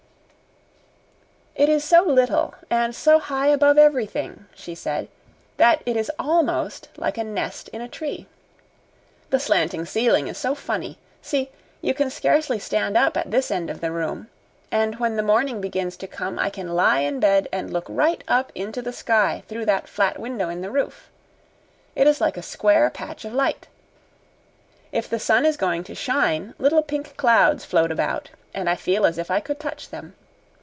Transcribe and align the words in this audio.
"It 1.53 1.69
is 1.69 1.83
so 1.83 2.01
little 2.01 2.55
and 2.71 2.95
so 2.95 3.19
high 3.19 3.47
above 3.47 3.77
everything," 3.77 4.47
she 4.55 4.73
said, 4.73 5.09
"that 5.57 5.83
it 5.85 5.95
is 5.95 6.09
almost 6.17 6.87
like 6.97 7.19
a 7.19 7.23
nest 7.23 7.67
in 7.69 7.81
a 7.81 7.87
tree. 7.89 8.25
The 9.29 9.39
slanting 9.39 9.85
ceiling 9.85 10.27
is 10.27 10.39
so 10.39 10.55
funny. 10.55 10.97
See, 11.21 11.51
you 11.81 11.93
can 11.93 12.09
scarcely 12.09 12.57
stand 12.57 12.97
up 12.97 13.15
at 13.15 13.29
this 13.29 13.51
end 13.51 13.69
of 13.69 13.79
the 13.79 13.91
room; 13.91 14.27
and 14.71 14.95
when 14.97 15.17
the 15.17 15.21
morning 15.23 15.61
begins 15.61 15.95
to 15.97 16.07
come 16.07 16.39
I 16.39 16.49
can 16.49 16.69
lie 16.73 17.01
in 17.01 17.19
bed 17.19 17.47
and 17.51 17.71
look 17.71 17.85
right 17.87 18.23
up 18.27 18.51
into 18.55 18.81
the 18.81 18.93
sky 18.93 19.43
through 19.47 19.65
that 19.67 19.87
flat 19.89 20.17
window 20.17 20.49
in 20.49 20.61
the 20.61 20.71
roof. 20.71 21.11
It 21.95 22.07
is 22.07 22.19
like 22.19 22.37
a 22.37 22.41
square 22.41 22.89
patch 22.89 23.23
of 23.23 23.33
light. 23.35 23.67
If 24.91 25.07
the 25.07 25.19
sun 25.19 25.45
is 25.45 25.57
going 25.57 25.83
to 25.83 25.95
shine, 25.95 26.55
little 26.57 26.81
pink 26.81 27.15
clouds 27.17 27.65
float 27.65 27.91
about, 27.91 28.31
and 28.51 28.67
I 28.67 28.75
feel 28.75 29.05
as 29.05 29.19
if 29.19 29.29
I 29.29 29.39
could 29.39 29.59
touch 29.59 29.89
them. 29.89 30.15